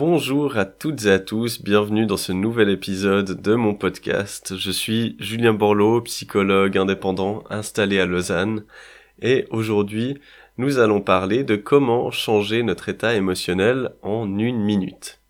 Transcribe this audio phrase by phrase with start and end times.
[0.00, 4.56] Bonjour à toutes et à tous, bienvenue dans ce nouvel épisode de mon podcast.
[4.56, 8.64] Je suis Julien Borloo, psychologue indépendant installé à Lausanne
[9.20, 10.18] et aujourd'hui
[10.56, 15.20] nous allons parler de comment changer notre état émotionnel en une minute.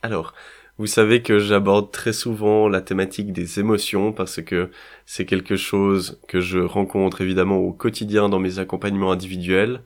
[0.00, 0.32] Alors,
[0.78, 4.70] vous savez que j'aborde très souvent la thématique des émotions parce que
[5.04, 9.82] c'est quelque chose que je rencontre évidemment au quotidien dans mes accompagnements individuels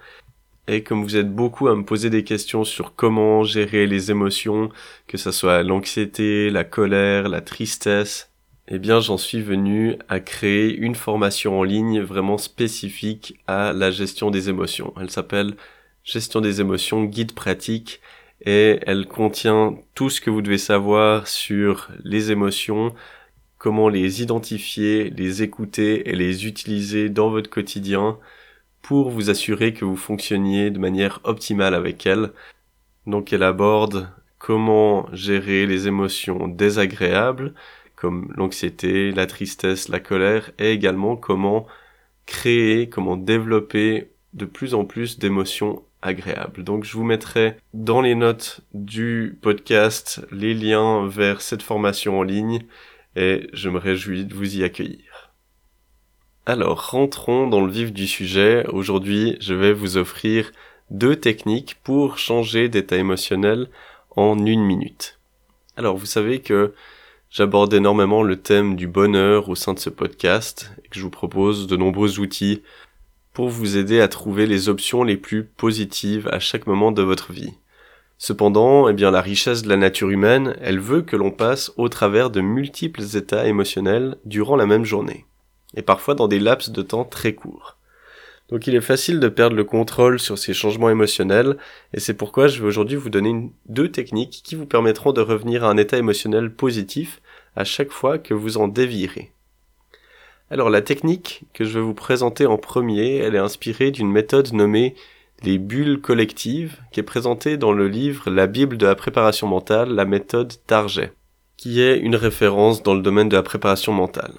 [0.67, 4.71] et comme vous êtes beaucoup à me poser des questions sur comment gérer les émotions,
[5.07, 8.31] que ce soit l'anxiété, la colère, la tristesse,
[8.69, 13.91] eh bien j'en suis venu à créer une formation en ligne vraiment spécifique à la
[13.91, 14.95] gestion des émotions.
[15.01, 15.55] Elle s'appelle
[16.05, 18.03] Gestion des émotions, guide pratique,
[18.45, 22.95] et elle contient tout ce que vous devez savoir sur les émotions,
[23.57, 28.19] comment les identifier, les écouter et les utiliser dans votre quotidien,
[28.85, 32.33] pour vous assurer que vous fonctionniez de manière optimale avec elle.
[33.07, 37.55] Donc elle aborde comment gérer les émotions désagréables
[37.97, 41.67] comme l'anxiété, la tristesse, la colère et également comment
[42.27, 46.63] créer, comment développer de plus en plus d'émotions agréables.
[46.63, 52.23] Donc je vous mettrai dans les notes du podcast les liens vers cette formation en
[52.23, 52.61] ligne
[53.17, 55.14] et je me réjouis de vous y accueillir.
[56.47, 58.67] Alors, rentrons dans le vif du sujet.
[58.71, 60.53] Aujourd'hui, je vais vous offrir
[60.91, 63.71] deux techniques pour changer d'état émotionnel
[64.11, 65.19] en une minute.
[65.79, 66.75] Alors, vous savez que
[67.31, 71.09] j'aborde énormément le thème du bonheur au sein de ce podcast et que je vous
[71.09, 72.61] propose de nombreux outils
[73.33, 77.33] pour vous aider à trouver les options les plus positives à chaque moment de votre
[77.33, 77.55] vie.
[78.19, 81.89] Cependant, eh bien, la richesse de la nature humaine, elle veut que l'on passe au
[81.89, 85.25] travers de multiples états émotionnels durant la même journée
[85.77, 87.77] et parfois dans des laps de temps très courts.
[88.51, 91.57] Donc il est facile de perdre le contrôle sur ces changements émotionnels,
[91.95, 95.65] et c'est pourquoi je vais aujourd'hui vous donner deux techniques qui vous permettront de revenir
[95.65, 97.23] à un état émotionnel positif
[97.57, 99.33] à chaque fois que vous en dévierez.
[100.51, 104.53] Alors la technique que je vais vous présenter en premier, elle est inspirée d'une méthode
[104.53, 104.95] nommée
[105.43, 109.91] les bulles collectives, qui est présentée dans le livre La Bible de la préparation mentale,
[109.91, 111.13] la méthode Target,
[111.57, 114.35] qui est une référence dans le domaine de la préparation mentale.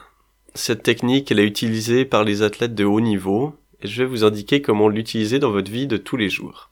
[0.57, 4.23] Cette technique, elle est utilisée par les athlètes de haut niveau, et je vais vous
[4.23, 6.71] indiquer comment l'utiliser dans votre vie de tous les jours.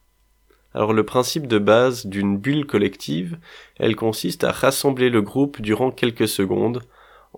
[0.74, 3.38] Alors le principe de base d'une bulle collective,
[3.78, 6.82] elle consiste à rassembler le groupe durant quelques secondes,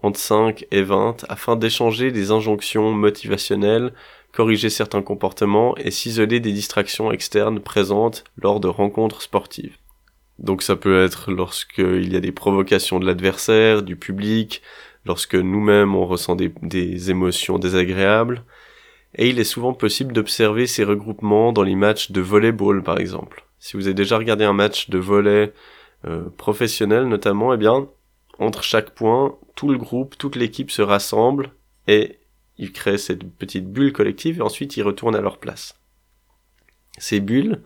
[0.04, 3.92] entre 5 et 20, afin d'échanger des injonctions motivationnelles,
[4.32, 9.78] corriger certains comportements et s'isoler des distractions externes présentes lors de rencontres sportives.
[10.38, 14.62] Donc ça peut être lorsqu'il y a des provocations de l'adversaire, du public,
[15.06, 18.44] lorsque nous-mêmes on ressent des, émotions désagréables,
[19.16, 23.46] et il est souvent possible d'observer ces regroupements dans les matchs de volleyball par exemple.
[23.60, 25.54] Si vous avez déjà regardé un match de volley
[26.06, 27.88] euh, professionnel notamment, eh bien,
[28.40, 31.52] entre chaque point, tout le groupe, toute l'équipe se rassemble
[31.88, 32.20] et
[32.58, 35.80] ils créent cette petite bulle collective et ensuite ils retournent à leur place.
[36.98, 37.62] Ces bulles,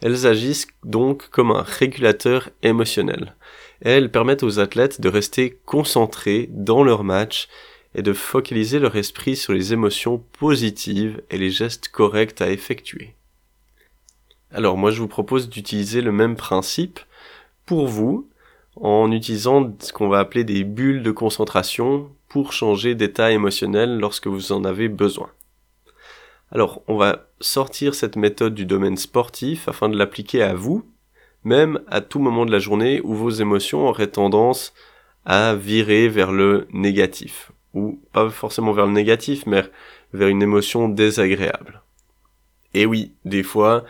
[0.00, 3.34] elles agissent donc comme un régulateur émotionnel
[3.80, 7.48] elles permettent aux athlètes de rester concentrés dans leur match
[7.94, 13.14] et de focaliser leur esprit sur les émotions positives et les gestes corrects à effectuer.
[14.52, 17.00] Alors moi je vous propose d'utiliser le même principe
[17.64, 18.28] pour vous
[18.76, 24.26] en utilisant ce qu'on va appeler des bulles de concentration pour changer d'état émotionnel lorsque
[24.26, 25.30] vous en avez besoin.
[26.52, 30.84] Alors on va sortir cette méthode du domaine sportif afin de l'appliquer à vous
[31.46, 34.74] même à tout moment de la journée où vos émotions auraient tendance
[35.24, 39.62] à virer vers le négatif, ou pas forcément vers le négatif, mais
[40.12, 41.82] vers une émotion désagréable.
[42.74, 43.84] Et oui, des fois,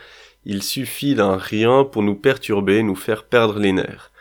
[0.45, 4.11] il suffit d'un rien pour nous perturber, nous faire perdre les nerfs.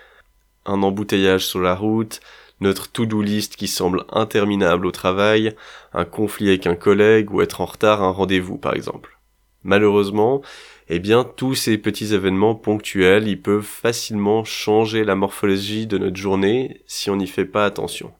[0.64, 2.20] Un embouteillage sur la route,
[2.60, 5.54] notre to-do list qui semble interminable au travail,
[5.92, 9.18] un conflit avec un collègue ou être en retard à un rendez-vous par exemple.
[9.62, 10.40] Malheureusement,
[10.88, 16.16] eh bien tous ces petits événements ponctuels, ils peuvent facilement changer la morphologie de notre
[16.16, 18.12] journée si on n'y fait pas attention.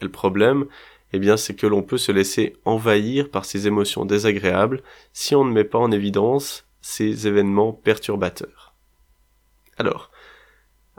[0.00, 0.66] Et le problème,
[1.12, 4.82] eh bien c'est que l'on peut se laisser envahir par ces émotions désagréables
[5.12, 8.74] si on ne met pas en évidence ces événements perturbateurs.
[9.76, 10.10] Alors,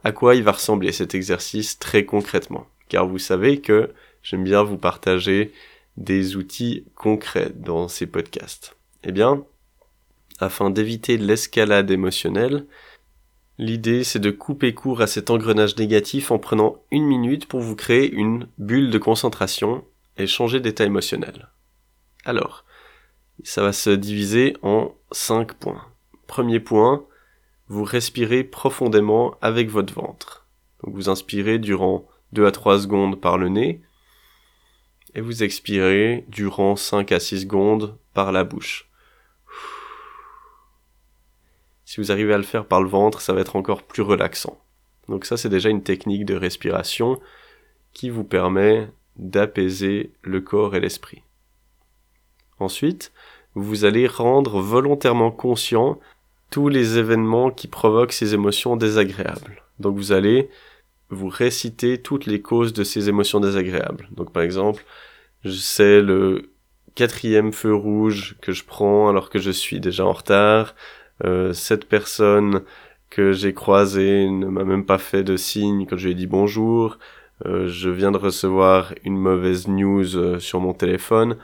[0.04, 2.68] à quoi il va ressembler cet exercice très concrètement?
[2.88, 3.94] Car vous savez que
[4.24, 5.52] j'aime bien vous partager
[5.98, 8.78] des outils concrets dans ces podcasts.
[9.04, 9.44] Eh bien,
[10.40, 12.66] afin d'éviter l'escalade émotionnelle,
[13.58, 17.76] l'idée c'est de couper court à cet engrenage négatif en prenant une minute pour vous
[17.76, 19.84] créer une bulle de concentration
[20.18, 21.50] et changer d'état émotionnel.
[22.26, 22.66] Alors,
[23.44, 25.86] ça va se diviser en cinq points.
[26.28, 27.06] Premier point,
[27.68, 30.48] vous respirez profondément avec votre ventre.
[30.84, 33.82] Donc vous inspirez durant 2 à 3 secondes par le nez
[35.16, 38.89] et vous expirez durant 5 à 6 secondes par la bouche.
[41.90, 44.62] Si vous arrivez à le faire par le ventre, ça va être encore plus relaxant.
[45.08, 47.20] Donc ça, c'est déjà une technique de respiration
[47.94, 51.24] qui vous permet d'apaiser le corps et l'esprit.
[52.60, 53.12] Ensuite,
[53.56, 56.00] vous allez rendre volontairement conscient
[56.52, 59.64] tous les événements qui provoquent ces émotions désagréables.
[59.80, 60.52] Donc vous allez
[61.10, 64.10] vous réciter toutes les causes de ces émotions désagréables.
[64.12, 64.86] Donc par exemple,
[65.44, 66.52] c'est le
[66.94, 70.76] quatrième feu rouge que je prends alors que je suis déjà en retard,
[71.54, 72.64] cette personne
[73.10, 76.28] que j'ai croisée ne m'a même pas fait de signe quand je lui ai dit
[76.28, 76.98] bonjour,
[77.46, 81.38] euh, je viens de recevoir une mauvaise news euh, sur mon téléphone,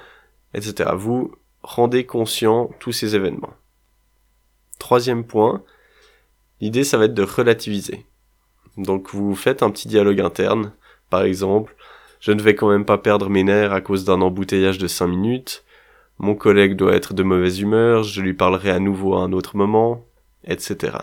[0.53, 0.91] etc.
[0.95, 1.33] Vous
[1.63, 3.53] rendez conscient tous ces événements.
[4.77, 5.63] Troisième point,
[6.59, 8.05] l'idée ça va être de relativiser.
[8.77, 10.73] Donc vous faites un petit dialogue interne,
[11.09, 11.75] par exemple,
[12.19, 15.07] je ne vais quand même pas perdre mes nerfs à cause d'un embouteillage de 5
[15.07, 15.63] minutes,
[16.19, 19.57] mon collègue doit être de mauvaise humeur, je lui parlerai à nouveau à un autre
[19.57, 20.05] moment,
[20.45, 20.97] etc.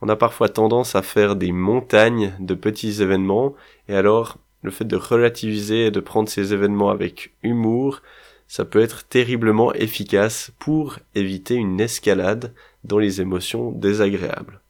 [0.00, 3.54] On a parfois tendance à faire des montagnes de petits événements,
[3.88, 8.02] et alors le fait de relativiser et de prendre ces événements avec humour,
[8.46, 12.54] ça peut être terriblement efficace pour éviter une escalade
[12.84, 14.60] dans les émotions désagréables.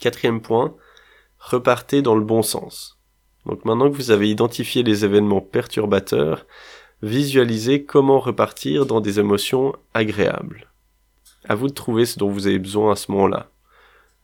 [0.00, 0.74] Quatrième point,
[1.38, 2.98] repartez dans le bon sens.
[3.44, 6.46] Donc maintenant que vous avez identifié les événements perturbateurs,
[7.02, 10.66] visualisez comment repartir dans des émotions agréables.
[11.48, 13.50] À vous de trouver ce dont vous avez besoin à ce moment-là.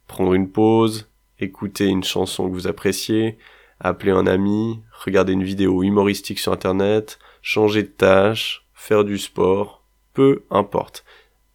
[0.07, 1.09] Prendre une pause,
[1.39, 3.39] écouter une chanson que vous appréciez,
[3.81, 9.83] appeler un ami, regarder une vidéo humoristique sur internet, changer de tâche, faire du sport,
[10.13, 11.05] peu importe.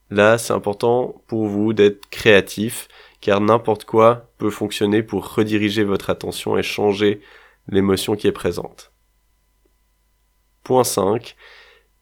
[0.09, 2.87] Là, c'est important pour vous d'être créatif,
[3.21, 7.21] car n'importe quoi peut fonctionner pour rediriger votre attention et changer
[7.67, 8.90] l'émotion qui est présente.
[10.63, 11.35] Point 5.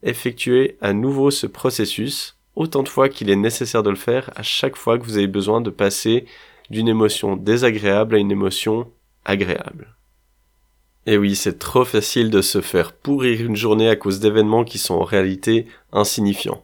[0.04, 4.44] Effectuez à nouveau ce processus autant de fois qu'il est nécessaire de le faire à
[4.44, 6.26] chaque fois que vous avez besoin de passer
[6.70, 8.92] d'une émotion désagréable à une émotion
[9.26, 9.96] agréable.
[11.06, 14.78] Et oui, c'est trop facile de se faire pourrir une journée à cause d'événements qui
[14.78, 16.64] sont en réalité insignifiants.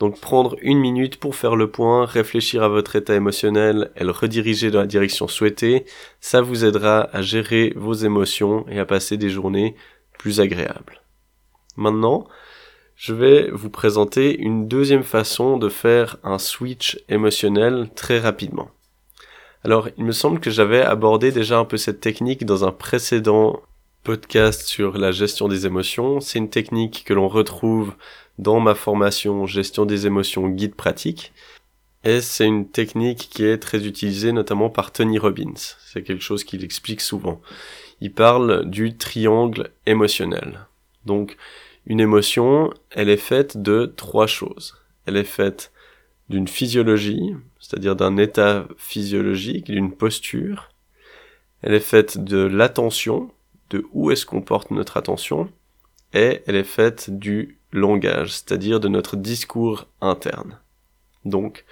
[0.00, 4.10] Donc prendre une minute pour faire le point, réfléchir à votre état émotionnel et le
[4.10, 5.84] rediriger dans la direction souhaitée,
[6.20, 9.76] ça vous aidera à gérer vos émotions et à passer des journées
[10.18, 11.03] plus agréables.
[11.76, 12.26] Maintenant,
[12.96, 18.70] je vais vous présenter une deuxième façon de faire un switch émotionnel très rapidement.
[19.64, 23.62] Alors, il me semble que j'avais abordé déjà un peu cette technique dans un précédent
[24.04, 26.20] podcast sur la gestion des émotions.
[26.20, 27.94] C'est une technique que l'on retrouve
[28.38, 31.32] dans ma formation gestion des émotions guide pratique.
[32.04, 35.54] Et c'est une technique qui est très utilisée notamment par Tony Robbins.
[35.86, 37.40] C'est quelque chose qu'il explique souvent.
[38.02, 40.66] Il parle du triangle émotionnel.
[41.06, 41.38] Donc,
[41.86, 44.76] une émotion, elle est faite de trois choses.
[45.06, 45.72] Elle est faite
[46.28, 50.70] d'une physiologie, c'est-à-dire d'un état physiologique, d'une posture.
[51.62, 53.30] Elle est faite de l'attention,
[53.70, 55.50] de où est-ce qu'on porte notre attention,
[56.14, 60.58] et elle est faite du langage, c'est-à-dire de notre discours interne.
[61.24, 61.64] Donc,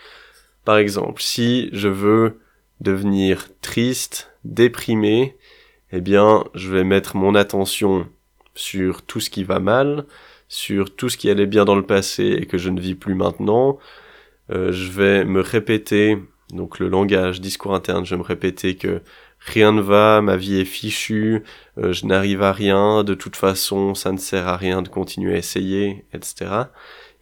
[0.65, 2.41] par exemple, si je veux
[2.81, 5.37] devenir triste, déprimé,
[5.93, 8.09] eh bien, je vais mettre mon attention
[8.55, 10.05] sur tout ce qui va mal,
[10.49, 13.15] sur tout ce qui allait bien dans le passé et que je ne vis plus
[13.15, 13.79] maintenant.
[14.51, 16.19] Euh, je vais me répéter,
[16.53, 19.01] donc le langage, discours interne, je vais me répéter que
[19.39, 21.43] rien ne va, ma vie est fichue,
[21.79, 25.35] euh, je n'arrive à rien, de toute façon ça ne sert à rien de continuer
[25.35, 26.51] à essayer, etc.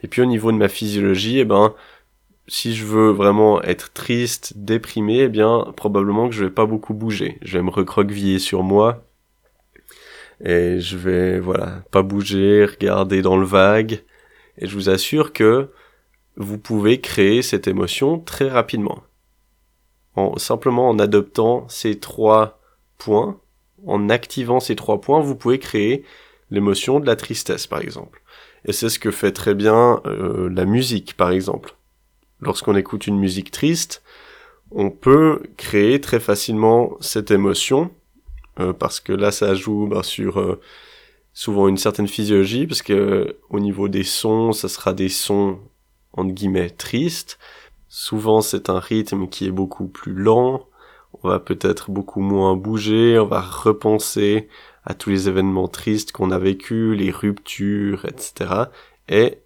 [0.02, 1.74] Et puis au niveau de ma physiologie, eh ben,
[2.50, 6.94] si je veux vraiment être triste, déprimé, eh bien, probablement que je vais pas beaucoup
[6.94, 7.38] bouger.
[7.42, 9.04] Je vais me recroqueviller sur moi.
[10.44, 14.02] Et je vais, voilà, pas bouger, regarder dans le vague.
[14.58, 15.70] Et je vous assure que
[16.36, 19.02] vous pouvez créer cette émotion très rapidement
[20.16, 22.60] en, simplement en adoptant ces trois
[22.98, 23.40] points,
[23.86, 26.04] en activant ces trois points, vous pouvez créer
[26.50, 28.22] l'émotion de la tristesse, par exemple.
[28.64, 31.74] Et c'est ce que fait très bien euh, la musique, par exemple.
[32.42, 34.02] lorsqu'on écoute une musique triste,
[34.70, 37.90] on peut créer très facilement cette émotion,
[38.60, 40.60] euh, parce que là ça joue ben, sur euh,
[41.32, 45.58] souvent une certaine physiologie, parce que au niveau des sons, ça sera des sons
[46.12, 47.38] entre guillemets tristes.
[47.88, 50.68] Souvent c'est un rythme qui est beaucoup plus lent,
[51.22, 54.48] on va peut-être beaucoup moins bouger, on va repenser
[54.84, 58.64] à tous les événements tristes qu'on a vécus, les ruptures, etc.
[59.08, 59.38] Et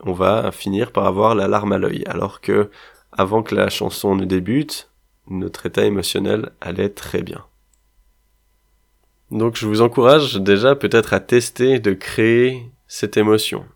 [0.00, 2.70] on va finir par avoir la larme à l'œil, alors que
[3.12, 4.90] avant que la chanson ne débute,
[5.28, 7.47] notre état émotionnel allait très bien.
[9.30, 13.66] Donc je vous encourage déjà peut-être à tester de créer cette émotion.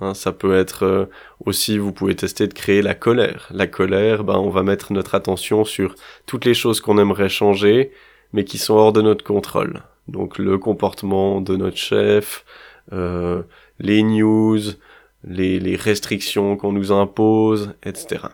[0.00, 1.06] Hein, ça peut être euh,
[1.44, 3.48] aussi, vous pouvez tester de créer la colère.
[3.50, 5.94] La colère, ben, on va mettre notre attention sur
[6.26, 7.92] toutes les choses qu'on aimerait changer,
[8.32, 9.82] mais qui sont hors de notre contrôle.
[10.08, 12.44] Donc le comportement de notre chef,
[12.92, 13.42] euh,
[13.78, 14.60] les news,
[15.22, 18.24] les, les restrictions qu'on nous impose, etc.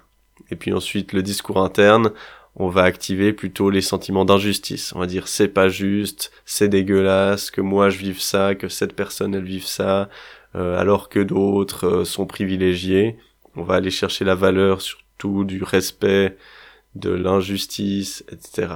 [0.51, 2.13] Et puis ensuite le discours interne,
[2.57, 4.93] on va activer plutôt les sentiments d'injustice.
[4.95, 8.95] On va dire c'est pas juste, c'est dégueulasse, que moi je vive ça, que cette
[8.95, 10.09] personne elle vive ça,
[10.57, 13.17] euh, alors que d'autres euh, sont privilégiés.
[13.57, 16.37] On va aller chercher la valeur surtout du respect,
[16.95, 18.75] de l'injustice, etc.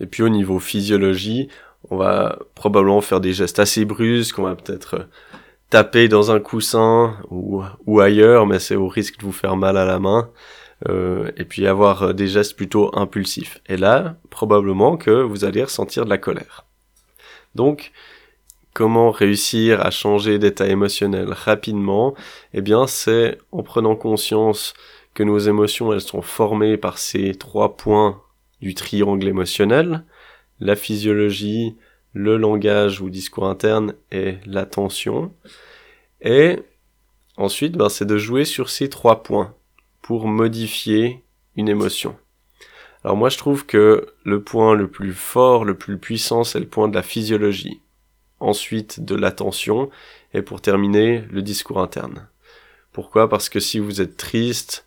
[0.00, 1.48] Et puis au niveau physiologie,
[1.90, 5.04] on va probablement faire des gestes assez brusques, on va peut-être euh,
[5.68, 9.76] taper dans un coussin ou, ou ailleurs, mais c'est au risque de vous faire mal
[9.76, 10.30] à la main.
[10.88, 13.60] Euh, et puis avoir des gestes plutôt impulsifs.
[13.66, 16.64] Et là, probablement que vous allez ressentir de la colère.
[17.54, 17.92] Donc,
[18.72, 22.14] comment réussir à changer d'état émotionnel rapidement?
[22.54, 24.72] Eh bien, c'est en prenant conscience
[25.12, 28.22] que nos émotions, elles sont formées par ces trois points
[28.62, 30.04] du triangle émotionnel,
[30.60, 31.76] la physiologie,
[32.14, 35.32] le langage ou discours interne et l'attention.
[36.22, 36.58] Et
[37.36, 39.54] ensuite, ben, c'est de jouer sur ces trois points
[40.10, 41.22] pour modifier
[41.54, 42.16] une émotion.
[43.04, 46.66] Alors moi je trouve que le point le plus fort, le plus puissant, c'est le
[46.66, 47.80] point de la physiologie.
[48.40, 49.88] Ensuite de l'attention
[50.34, 52.26] et pour terminer le discours interne.
[52.90, 53.28] Pourquoi?
[53.28, 54.84] Parce que si vous êtes triste,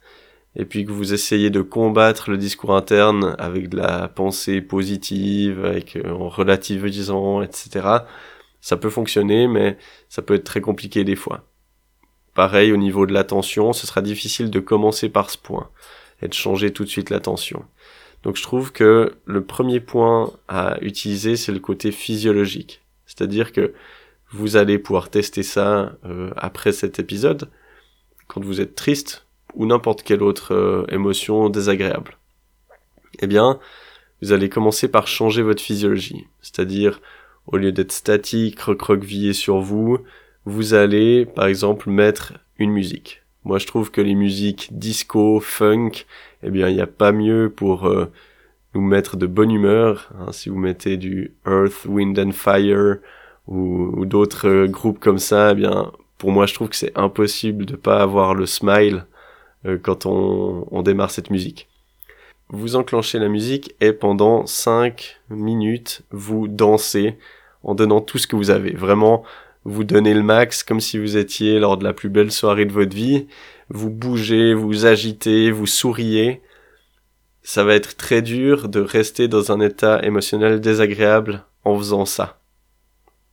[0.58, 5.64] et puis que vous essayez de combattre le discours interne avec de la pensée positive,
[5.64, 7.88] avec euh, en relativisant, etc.
[8.60, 9.78] Ça peut fonctionner, mais
[10.10, 11.48] ça peut être très compliqué des fois.
[12.34, 15.70] Pareil au niveau de l'attention, ce sera difficile de commencer par ce point
[16.22, 17.66] et de changer tout de suite l'attention.
[18.24, 22.82] Donc je trouve que le premier point à utiliser, c'est le côté physiologique.
[23.06, 23.74] C'est-à-dire que
[24.32, 27.50] vous allez pouvoir tester ça euh, après cet épisode,
[28.28, 32.18] quand vous êtes triste, ou n'importe quelle autre euh, émotion désagréable.
[33.20, 33.60] Eh bien,
[34.22, 36.26] vous allez commencer par changer votre physiologie.
[36.42, 37.00] C'est-à-dire,
[37.46, 40.00] au lieu d'être statique, recroquevillé sur vous,
[40.46, 43.22] vous allez, par exemple, mettre une musique.
[43.46, 46.06] Moi, je trouve que les musiques disco, funk,
[46.44, 48.12] eh bien, il n'y a pas mieux pour euh,
[48.74, 50.10] nous mettre de bonne humeur.
[50.20, 52.98] Hein, si vous mettez du Earth, Wind and Fire
[53.48, 57.66] ou, d'autres euh, groupes comme ça, eh bien, pour moi, je trouve que c'est impossible
[57.66, 59.06] de pas avoir le smile
[59.66, 61.68] euh, quand on, démarre cette musique.
[62.50, 67.18] Vous enclenchez la musique et pendant 5 minutes, vous dansez
[67.64, 68.72] en donnant tout ce que vous avez.
[68.72, 69.24] Vraiment,
[69.66, 72.74] vous donnez le max comme si vous étiez lors de la plus belle soirée de
[72.74, 73.28] votre vie.
[73.70, 76.42] Vous bougez, vous agitez, vous souriez.
[77.44, 82.40] Ça va être très dur de rester dans un état émotionnel désagréable en faisant ça.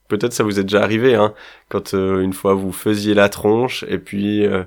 [0.08, 1.34] Peut-être ça vous est déjà arrivé, hein,
[1.68, 4.64] quand euh, une fois vous faisiez la tronche et puis euh,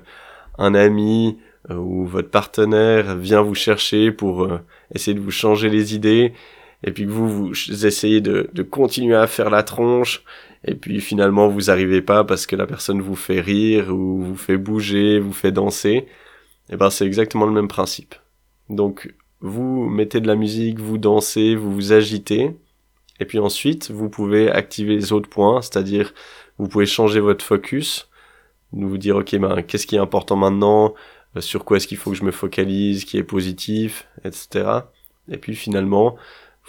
[0.56, 1.38] un ami
[1.70, 4.48] euh, ou votre partenaire vient vous chercher pour
[4.94, 6.32] essayer de vous changer les idées,
[6.84, 10.22] et puis que vous, vous essayez de, de, continuer à faire la tronche,
[10.64, 14.36] et puis finalement vous arrivez pas parce que la personne vous fait rire, ou vous
[14.36, 16.06] fait bouger, vous fait danser,
[16.70, 18.14] et ben c'est exactement le même principe.
[18.68, 22.50] Donc vous mettez de la musique, vous dansez, vous vous agitez,
[23.18, 26.12] et puis ensuite vous pouvez activer les autres points, c'est-à-dire
[26.58, 28.08] vous pouvez changer votre focus,
[28.72, 30.94] vous dire ok ben qu'est-ce qui est important maintenant,
[31.36, 34.80] euh, sur quoi est-ce qu'il faut que je me focalise, qui est positif, etc.
[35.30, 36.16] Et puis finalement,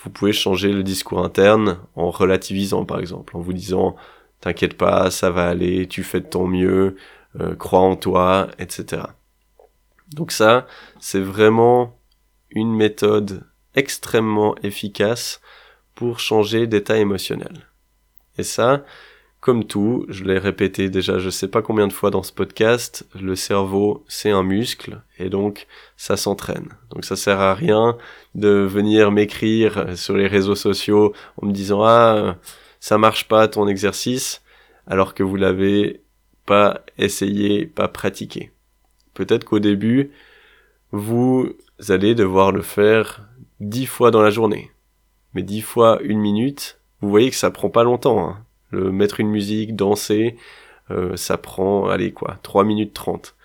[0.03, 3.95] vous pouvez changer le discours interne en relativisant par exemple, en vous disant
[4.41, 6.97] t'inquiète pas, ça va aller, tu fais de ton mieux,
[7.39, 9.03] euh, crois en toi, etc.
[10.13, 10.67] Donc ça,
[10.99, 11.97] c'est vraiment
[12.51, 13.43] une méthode
[13.75, 15.41] extrêmement efficace
[15.95, 17.67] pour changer d'état émotionnel.
[18.37, 18.83] Et ça,
[19.45, 23.05] comme tout, je l'ai répété déjà je sais pas combien de fois dans ce podcast,
[23.13, 26.69] le cerveau c'est un muscle et donc ça s'entraîne.
[26.89, 27.95] Donc ça sert à rien
[28.33, 32.37] de venir m'écrire sur les réseaux sociaux en me disant ah
[32.79, 34.41] ça marche pas ton exercice
[34.87, 36.01] alors que vous l'avez
[36.47, 38.51] pas essayé, pas pratiqué.
[39.13, 40.09] Peut-être qu'au début
[40.91, 41.53] vous
[41.89, 44.71] allez devoir le faire dix fois dans la journée.
[45.35, 48.27] Mais dix fois une minute, vous voyez que ça prend pas longtemps.
[48.27, 48.44] Hein.
[48.75, 50.38] Mettre une musique, danser,
[50.91, 53.36] euh, ça prend, allez quoi, 3 minutes 30.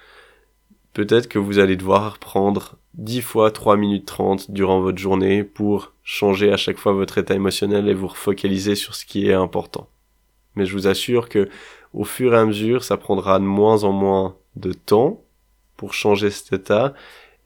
[0.92, 5.92] Peut-être que vous allez devoir prendre 10 fois 3 minutes 30 durant votre journée pour
[6.02, 9.88] changer à chaque fois votre état émotionnel et vous refocaliser sur ce qui est important.
[10.56, 11.48] Mais je vous assure que
[11.94, 15.22] au fur et à mesure, ça prendra de moins en moins de temps
[15.76, 16.94] pour changer cet état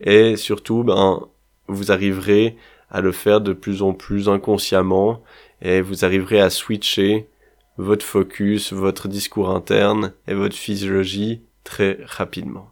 [0.01, 1.27] et surtout, ben,
[1.69, 2.57] vous arriverez
[2.91, 5.23] à le faire de plus en plus inconsciemment
[5.63, 7.29] et vous arriverez à switcher
[7.77, 12.71] votre focus, votre discours interne et votre physiologie très rapidement.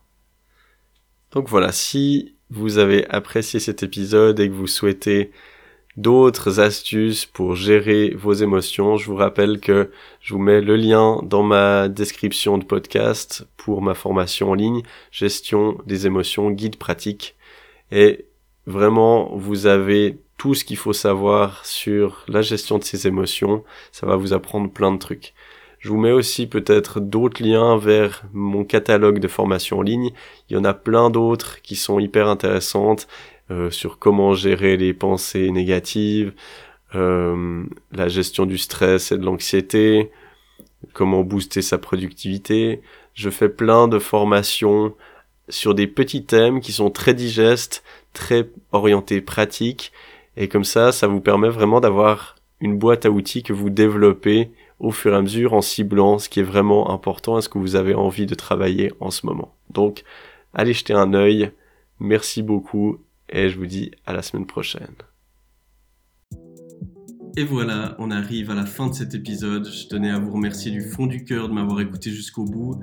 [1.33, 5.33] Donc voilà, si vous avez apprécié cet épisode et que vous souhaitez
[5.97, 9.91] d'autres astuces pour gérer vos émotions, je vous rappelle que
[10.21, 14.83] je vous mets le lien dans ma description de podcast pour ma formation en ligne,
[15.11, 17.35] gestion des émotions, guide pratique.
[17.91, 18.27] Et
[18.67, 23.63] vraiment, vous avez tout ce qu'il faut savoir sur la gestion de ces émotions.
[23.93, 25.35] Ça va vous apprendre plein de trucs.
[25.79, 30.11] Je vous mets aussi peut-être d'autres liens vers mon catalogue de formation en ligne.
[30.51, 33.07] Il y en a plein d'autres qui sont hyper intéressantes
[33.53, 36.33] euh, sur comment gérer les pensées négatives,
[36.97, 40.11] euh, la gestion du stress et de l'anxiété,
[40.93, 42.83] comment booster sa productivité.
[43.15, 44.93] Je fais plein de formations
[45.49, 49.93] sur des petits thèmes qui sont très digestes, très orientés pratiques,
[50.37, 54.51] et comme ça, ça vous permet vraiment d'avoir une boîte à outils que vous développez
[54.79, 57.59] au fur et à mesure en ciblant ce qui est vraiment important et ce que
[57.59, 59.55] vous avez envie de travailler en ce moment.
[59.71, 60.05] Donc,
[60.55, 61.51] allez jeter un œil.
[62.01, 62.99] Merci beaucoup
[63.29, 64.95] et je vous dis à la semaine prochaine.
[67.35, 69.67] Et voilà, on arrive à la fin de cet épisode.
[69.67, 72.79] Je tenais à vous remercier du fond du cœur de m'avoir écouté jusqu'au bout.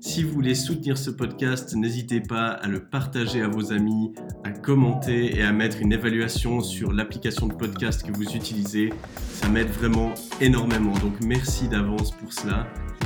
[0.00, 4.50] Si vous voulez soutenir ce podcast, n'hésitez pas à le partager à vos amis, à
[4.50, 8.92] commenter et à mettre une évaluation sur l'application de podcast que vous utilisez.
[9.34, 10.94] Ça m'aide vraiment énormément.
[10.94, 12.66] Donc merci d'avance pour cela.